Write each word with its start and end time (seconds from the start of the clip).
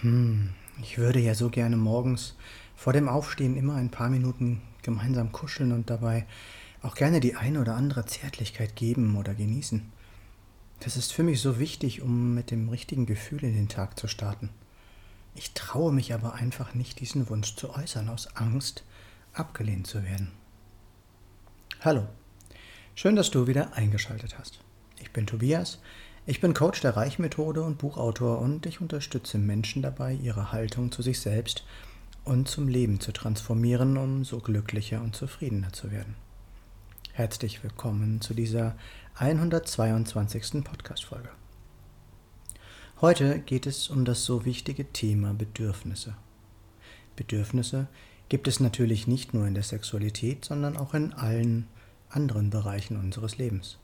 Hm, 0.00 0.50
ich 0.82 0.98
würde 0.98 1.20
ja 1.20 1.34
so 1.34 1.50
gerne 1.50 1.76
morgens 1.76 2.36
vor 2.74 2.92
dem 2.92 3.08
Aufstehen 3.08 3.56
immer 3.56 3.74
ein 3.74 3.90
paar 3.90 4.08
Minuten 4.08 4.62
gemeinsam 4.82 5.32
kuscheln 5.32 5.72
und 5.72 5.90
dabei 5.90 6.26
auch 6.82 6.94
gerne 6.94 7.20
die 7.20 7.36
eine 7.36 7.60
oder 7.60 7.76
andere 7.76 8.06
Zärtlichkeit 8.06 8.76
geben 8.76 9.16
oder 9.16 9.34
genießen. 9.34 9.92
Das 10.80 10.96
ist 10.96 11.12
für 11.12 11.22
mich 11.22 11.42
so 11.42 11.58
wichtig, 11.58 12.00
um 12.00 12.34
mit 12.34 12.50
dem 12.50 12.70
richtigen 12.70 13.04
Gefühl 13.04 13.44
in 13.44 13.54
den 13.54 13.68
Tag 13.68 13.98
zu 13.98 14.08
starten. 14.08 14.48
Ich 15.34 15.52
traue 15.52 15.92
mich 15.92 16.14
aber 16.14 16.34
einfach 16.34 16.74
nicht, 16.74 17.00
diesen 17.00 17.28
Wunsch 17.28 17.54
zu 17.54 17.74
äußern, 17.74 18.08
aus 18.08 18.34
Angst, 18.36 18.84
abgelehnt 19.34 19.86
zu 19.86 20.02
werden. 20.02 20.32
Hallo, 21.82 22.08
schön, 22.94 23.16
dass 23.16 23.30
du 23.30 23.46
wieder 23.46 23.74
eingeschaltet 23.74 24.38
hast. 24.38 24.60
Ich 24.98 25.12
bin 25.12 25.26
Tobias, 25.26 25.78
ich 26.30 26.40
bin 26.40 26.54
Coach 26.54 26.80
der 26.80 26.96
Reichmethode 26.96 27.60
und 27.60 27.78
Buchautor 27.78 28.38
und 28.38 28.64
ich 28.64 28.80
unterstütze 28.80 29.36
Menschen 29.36 29.82
dabei, 29.82 30.12
ihre 30.12 30.52
Haltung 30.52 30.92
zu 30.92 31.02
sich 31.02 31.18
selbst 31.18 31.64
und 32.24 32.46
zum 32.46 32.68
Leben 32.68 33.00
zu 33.00 33.10
transformieren, 33.10 33.96
um 33.96 34.24
so 34.24 34.38
glücklicher 34.38 35.02
und 35.02 35.16
zufriedener 35.16 35.72
zu 35.72 35.90
werden. 35.90 36.14
Herzlich 37.10 37.64
willkommen 37.64 38.20
zu 38.20 38.32
dieser 38.32 38.76
122. 39.16 40.62
Podcast-Folge. 40.62 41.30
Heute 43.00 43.40
geht 43.40 43.66
es 43.66 43.90
um 43.90 44.04
das 44.04 44.24
so 44.24 44.44
wichtige 44.44 44.92
Thema 44.92 45.34
Bedürfnisse. 45.34 46.14
Bedürfnisse 47.16 47.88
gibt 48.28 48.46
es 48.46 48.60
natürlich 48.60 49.08
nicht 49.08 49.34
nur 49.34 49.48
in 49.48 49.54
der 49.54 49.64
Sexualität, 49.64 50.44
sondern 50.44 50.76
auch 50.76 50.94
in 50.94 51.12
allen 51.12 51.66
anderen 52.08 52.50
Bereichen 52.50 52.96
unseres 52.96 53.36
Lebens. 53.36 53.80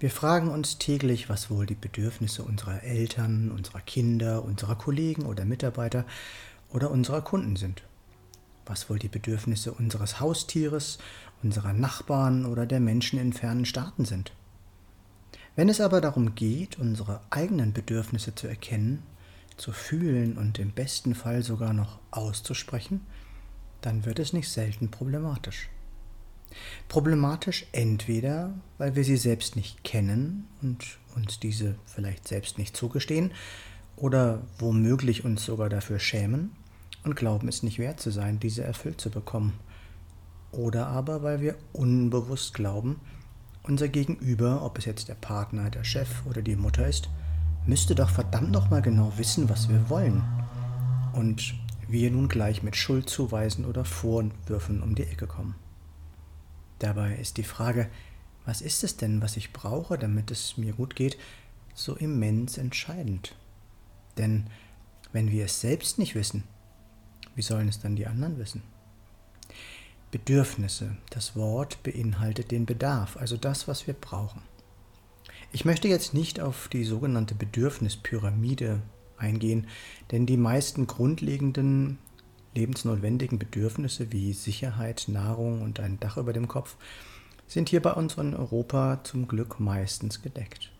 Wir 0.00 0.10
fragen 0.10 0.48
uns 0.48 0.78
täglich, 0.78 1.28
was 1.28 1.50
wohl 1.50 1.66
die 1.66 1.74
Bedürfnisse 1.74 2.42
unserer 2.42 2.82
Eltern, 2.82 3.52
unserer 3.52 3.80
Kinder, 3.80 4.44
unserer 4.44 4.74
Kollegen 4.74 5.26
oder 5.26 5.44
Mitarbeiter 5.44 6.04
oder 6.70 6.90
unserer 6.90 7.20
Kunden 7.20 7.54
sind 7.56 7.82
was 8.70 8.88
wohl 8.88 9.00
die 9.00 9.08
Bedürfnisse 9.08 9.72
unseres 9.72 10.20
Haustieres, 10.20 10.98
unserer 11.42 11.72
Nachbarn 11.72 12.46
oder 12.46 12.66
der 12.66 12.78
Menschen 12.78 13.18
in 13.18 13.32
fernen 13.32 13.66
Staaten 13.66 14.04
sind. 14.04 14.32
Wenn 15.56 15.68
es 15.68 15.80
aber 15.80 16.00
darum 16.00 16.36
geht, 16.36 16.78
unsere 16.78 17.20
eigenen 17.30 17.72
Bedürfnisse 17.72 18.34
zu 18.36 18.46
erkennen, 18.46 19.02
zu 19.56 19.72
fühlen 19.72 20.38
und 20.38 20.60
im 20.60 20.70
besten 20.70 21.16
Fall 21.16 21.42
sogar 21.42 21.72
noch 21.72 21.98
auszusprechen, 22.12 23.00
dann 23.80 24.04
wird 24.04 24.20
es 24.20 24.32
nicht 24.32 24.48
selten 24.48 24.90
problematisch. 24.90 25.68
Problematisch 26.88 27.66
entweder, 27.72 28.54
weil 28.78 28.96
wir 28.96 29.04
sie 29.04 29.16
selbst 29.16 29.56
nicht 29.56 29.84
kennen 29.84 30.48
und 30.62 30.98
uns 31.14 31.38
diese 31.40 31.76
vielleicht 31.86 32.28
selbst 32.28 32.58
nicht 32.58 32.76
zugestehen, 32.76 33.32
oder 33.96 34.42
womöglich 34.58 35.24
uns 35.24 35.44
sogar 35.44 35.68
dafür 35.68 35.98
schämen, 35.98 36.52
und 37.04 37.16
glauben 37.16 37.48
es 37.48 37.62
nicht 37.62 37.78
wert 37.78 38.00
zu 38.00 38.10
sein, 38.10 38.40
diese 38.40 38.62
erfüllt 38.62 39.00
zu 39.00 39.10
bekommen. 39.10 39.58
Oder 40.52 40.88
aber, 40.88 41.22
weil 41.22 41.40
wir 41.40 41.56
unbewusst 41.72 42.54
glauben, 42.54 43.00
unser 43.62 43.88
Gegenüber, 43.88 44.62
ob 44.62 44.78
es 44.78 44.84
jetzt 44.84 45.08
der 45.08 45.14
Partner, 45.14 45.70
der 45.70 45.84
Chef 45.84 46.26
oder 46.26 46.42
die 46.42 46.56
Mutter 46.56 46.86
ist, 46.86 47.08
müsste 47.66 47.94
doch 47.94 48.10
verdammt 48.10 48.50
nochmal 48.50 48.82
genau 48.82 49.12
wissen, 49.16 49.48
was 49.48 49.68
wir 49.68 49.88
wollen. 49.88 50.22
Und 51.12 51.54
wir 51.88 52.10
nun 52.10 52.28
gleich 52.28 52.62
mit 52.62 52.76
Schuldzuweisen 52.76 53.64
oder 53.64 53.84
Vorwürfen 53.84 54.82
um 54.82 54.94
die 54.94 55.02
Ecke 55.02 55.26
kommen. 55.26 55.54
Dabei 56.80 57.14
ist 57.14 57.36
die 57.36 57.44
Frage, 57.44 57.88
was 58.44 58.60
ist 58.60 58.82
es 58.82 58.96
denn, 58.96 59.22
was 59.22 59.36
ich 59.36 59.52
brauche, 59.52 59.96
damit 59.96 60.30
es 60.30 60.56
mir 60.56 60.72
gut 60.72 60.96
geht, 60.96 61.16
so 61.74 61.94
immens 61.94 62.58
entscheidend. 62.58 63.36
Denn 64.18 64.48
wenn 65.12 65.30
wir 65.30 65.44
es 65.44 65.60
selbst 65.60 65.98
nicht 65.98 66.14
wissen, 66.14 66.44
wie 67.34 67.42
sollen 67.42 67.68
es 67.68 67.80
dann 67.80 67.96
die 67.96 68.06
anderen 68.06 68.38
wissen? 68.38 68.62
Bedürfnisse. 70.10 70.96
Das 71.10 71.36
Wort 71.36 71.82
beinhaltet 71.82 72.50
den 72.50 72.66
Bedarf, 72.66 73.16
also 73.16 73.36
das, 73.36 73.68
was 73.68 73.86
wir 73.86 73.94
brauchen. 73.94 74.42
Ich 75.52 75.64
möchte 75.64 75.88
jetzt 75.88 76.14
nicht 76.14 76.40
auf 76.40 76.68
die 76.68 76.84
sogenannte 76.84 77.34
Bedürfnispyramide 77.34 78.80
eingehen, 79.16 79.66
denn 80.10 80.26
die 80.26 80.36
meisten 80.36 80.86
grundlegenden 80.86 81.98
lebensnotwendigen 82.54 83.38
Bedürfnisse 83.38 84.12
wie 84.12 84.32
Sicherheit, 84.32 85.04
Nahrung 85.08 85.62
und 85.62 85.80
ein 85.80 86.00
Dach 86.00 86.16
über 86.16 86.32
dem 86.32 86.48
Kopf 86.48 86.76
sind 87.46 87.68
hier 87.68 87.82
bei 87.82 87.92
uns 87.92 88.14
in 88.14 88.34
Europa 88.34 89.00
zum 89.02 89.26
Glück 89.26 89.58
meistens 89.58 90.22
gedeckt. 90.22 90.70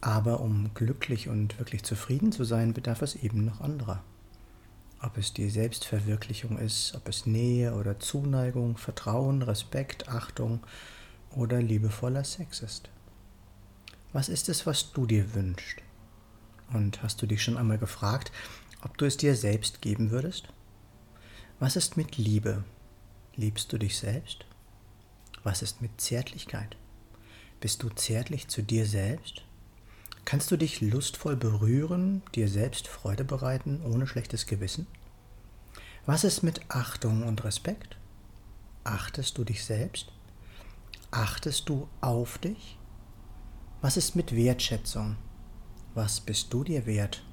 Aber 0.00 0.40
um 0.40 0.70
glücklich 0.74 1.28
und 1.28 1.58
wirklich 1.58 1.82
zufrieden 1.82 2.32
zu 2.32 2.44
sein, 2.44 2.72
bedarf 2.72 3.02
es 3.02 3.16
eben 3.16 3.44
noch 3.44 3.60
anderer. 3.60 4.02
Ob 5.00 5.16
es 5.18 5.32
die 5.32 5.50
Selbstverwirklichung 5.50 6.58
ist, 6.58 6.94
ob 6.96 7.08
es 7.08 7.26
Nähe 7.26 7.74
oder 7.74 8.00
Zuneigung, 8.00 8.76
Vertrauen, 8.76 9.42
Respekt, 9.42 10.08
Achtung 10.08 10.60
oder 11.30 11.60
liebevoller 11.60 12.24
Sex 12.24 12.60
ist. 12.60 12.88
Was 14.12 14.28
ist 14.28 14.48
es, 14.48 14.66
was 14.66 14.92
du 14.92 15.06
dir 15.06 15.34
wünschst? 15.34 15.78
Und 16.72 17.02
hast 17.02 17.20
du 17.22 17.26
dich 17.26 17.42
schon 17.42 17.56
einmal 17.56 17.78
gefragt, 17.78 18.32
ob 18.82 18.96
du 18.98 19.04
es 19.04 19.16
dir 19.16 19.34
selbst 19.36 19.82
geben 19.82 20.10
würdest? 20.10 20.48
Was 21.60 21.74
ist 21.74 21.96
mit 21.96 22.18
Liebe? 22.18 22.62
Liebst 23.34 23.72
du 23.72 23.78
dich 23.78 23.98
selbst? 23.98 24.46
Was 25.42 25.60
ist 25.60 25.82
mit 25.82 26.00
Zärtlichkeit? 26.00 26.76
Bist 27.58 27.82
du 27.82 27.88
zärtlich 27.88 28.46
zu 28.46 28.62
dir 28.62 28.86
selbst? 28.86 29.42
Kannst 30.24 30.52
du 30.52 30.56
dich 30.56 30.80
lustvoll 30.80 31.34
berühren, 31.34 32.22
dir 32.36 32.48
selbst 32.48 32.86
Freude 32.86 33.24
bereiten, 33.24 33.82
ohne 33.84 34.06
schlechtes 34.06 34.46
Gewissen? 34.46 34.86
Was 36.06 36.22
ist 36.22 36.44
mit 36.44 36.60
Achtung 36.68 37.24
und 37.24 37.42
Respekt? 37.42 37.96
Achtest 38.84 39.36
du 39.36 39.42
dich 39.42 39.64
selbst? 39.64 40.12
Achtest 41.10 41.68
du 41.68 41.88
auf 42.00 42.38
dich? 42.38 42.78
Was 43.80 43.96
ist 43.96 44.14
mit 44.14 44.36
Wertschätzung? 44.36 45.16
Was 45.94 46.20
bist 46.20 46.52
du 46.52 46.62
dir 46.62 46.86
wert? 46.86 47.24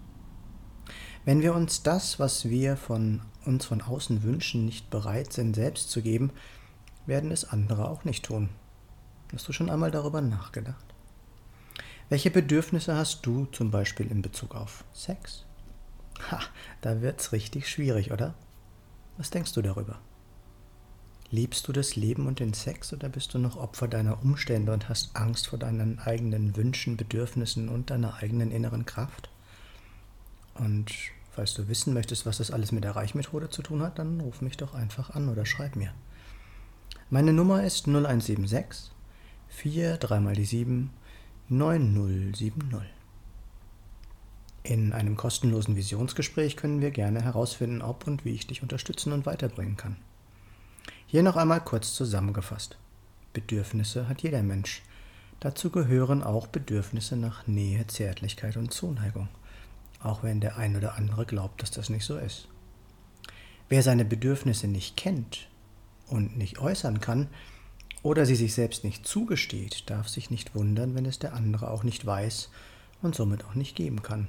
Wenn 1.25 1.41
wir 1.41 1.55
uns 1.55 1.81
das, 1.81 2.19
was 2.19 2.49
wir 2.49 2.77
von 2.77 3.21
uns 3.45 3.65
von 3.65 3.81
außen 3.81 4.21
wünschen, 4.21 4.65
nicht 4.65 4.91
bereit 4.91 5.33
sind 5.33 5.55
selbst 5.55 5.89
zu 5.89 6.03
geben, 6.03 6.29
werden 7.07 7.31
es 7.31 7.45
andere 7.45 7.89
auch 7.89 8.05
nicht 8.05 8.25
tun. 8.25 8.49
Hast 9.33 9.47
du 9.47 9.51
schon 9.51 9.71
einmal 9.71 9.89
darüber 9.89 10.21
nachgedacht? 10.21 10.85
Welche 12.09 12.29
Bedürfnisse 12.29 12.95
hast 12.95 13.25
du 13.25 13.45
zum 13.45 13.71
Beispiel 13.71 14.11
in 14.11 14.21
Bezug 14.21 14.53
auf 14.53 14.83
Sex? 14.93 15.45
Ha, 16.29 16.39
da 16.81 17.01
wird's 17.01 17.31
richtig 17.31 17.67
schwierig, 17.67 18.11
oder? 18.11 18.35
Was 19.17 19.31
denkst 19.31 19.53
du 19.53 19.63
darüber? 19.63 19.97
Liebst 21.31 21.67
du 21.67 21.71
das 21.71 21.95
Leben 21.95 22.27
und 22.27 22.39
den 22.39 22.53
Sex 22.53 22.93
oder 22.93 23.09
bist 23.09 23.33
du 23.33 23.39
noch 23.39 23.57
Opfer 23.57 23.87
deiner 23.87 24.21
Umstände 24.21 24.71
und 24.71 24.89
hast 24.89 25.15
Angst 25.15 25.47
vor 25.47 25.57
deinen 25.57 25.97
eigenen 25.97 26.55
Wünschen, 26.55 26.97
Bedürfnissen 26.97 27.67
und 27.67 27.89
deiner 27.89 28.15
eigenen 28.21 28.51
inneren 28.51 28.85
Kraft? 28.85 29.29
Und 30.55 30.91
falls 31.31 31.53
du 31.53 31.67
wissen 31.67 31.93
möchtest, 31.93 32.25
was 32.25 32.37
das 32.37 32.51
alles 32.51 32.71
mit 32.71 32.83
der 32.83 32.95
Reichmethode 32.95 33.49
zu 33.49 33.61
tun 33.61 33.81
hat, 33.81 33.99
dann 33.99 34.19
ruf 34.19 34.41
mich 34.41 34.57
doch 34.57 34.73
einfach 34.73 35.11
an 35.11 35.29
oder 35.29 35.45
schreib 35.45 35.75
mir. 35.75 35.93
Meine 37.09 37.33
Nummer 37.33 37.63
ist 37.63 37.87
0176 37.87 38.91
4 39.49 39.97
3 39.97 40.19
mal 40.19 40.35
die 40.35 40.45
7 40.45 40.89
9070. 41.49 42.81
In 44.63 44.93
einem 44.93 45.15
kostenlosen 45.15 45.75
Visionsgespräch 45.75 46.57
können 46.57 46.81
wir 46.81 46.89
gerne 46.89 47.21
herausfinden, 47.21 47.83
ob 47.83 48.07
und 48.07 48.25
wie 48.25 48.33
ich 48.33 48.47
dich 48.47 48.63
unterstützen 48.63 49.13
und 49.13 49.27
weiterbringen 49.27 49.77
kann. 49.77 49.97
Hier 51.05 51.21
noch 51.21 51.35
einmal 51.35 51.61
kurz 51.61 51.93
zusammengefasst. 51.93 52.77
Bedürfnisse 53.33 54.09
hat 54.09 54.23
jeder 54.23 54.41
Mensch. 54.41 54.81
Dazu 55.39 55.69
gehören 55.69 56.23
auch 56.23 56.47
Bedürfnisse 56.47 57.15
nach 57.15 57.45
Nähe, 57.45 57.85
Zärtlichkeit 57.85 58.57
und 58.57 58.73
Zuneigung, 58.73 59.29
auch 60.05 60.23
wenn 60.23 60.39
der 60.39 60.57
ein 60.57 60.75
oder 60.75 60.95
andere 60.95 61.25
glaubt, 61.25 61.61
dass 61.61 61.71
das 61.71 61.89
nicht 61.89 62.05
so 62.05 62.17
ist. 62.17 62.47
Wer 63.69 63.83
seine 63.83 64.05
Bedürfnisse 64.05 64.67
nicht 64.67 64.95
kennt 64.95 65.49
und 66.07 66.37
nicht 66.37 66.59
äußern 66.59 67.01
kann, 67.01 67.27
oder 68.05 68.27
sie 68.27 68.35
sich 68.35 68.53
selbst 68.53 68.83
nicht 68.83 69.07
zugesteht, 69.07 69.89
darf 69.89 70.07
sich 70.09 70.29
nicht 70.29 70.53
wundern, 70.53 70.93
wenn 70.93 71.07
es 71.07 71.17
der 71.17 71.33
andere 71.33 71.71
auch 71.71 71.83
nicht 71.83 72.05
weiß 72.05 72.51
und 73.01 73.15
somit 73.15 73.43
auch 73.45 73.55
nicht 73.55 73.75
geben 73.75 74.03
kann. 74.03 74.27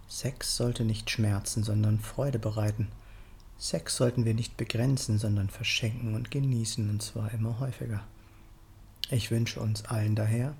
Sex 0.08 0.56
sollte 0.56 0.84
nicht 0.84 1.10
schmerzen, 1.10 1.62
sondern 1.62 2.00
Freude 2.00 2.38
bereiten. 2.38 2.88
Sex 3.58 3.96
sollten 3.96 4.24
wir 4.24 4.34
nicht 4.34 4.56
begrenzen, 4.56 5.18
sondern 5.18 5.48
verschenken 5.48 6.14
und 6.14 6.30
genießen, 6.30 6.90
und 6.90 7.02
zwar 7.02 7.32
immer 7.32 7.60
häufiger. 7.60 8.02
Ich 9.10 9.30
wünsche 9.30 9.60
uns 9.60 9.84
allen 9.84 10.16
daher, 10.16 10.54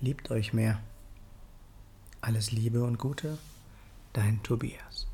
liebt 0.00 0.30
euch 0.30 0.52
mehr. 0.52 0.80
Alles 2.20 2.52
Liebe 2.52 2.84
und 2.84 2.98
Gute, 2.98 3.38
dein 4.12 4.42
Tobias. 4.42 5.06